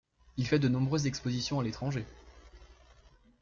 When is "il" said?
0.37-0.47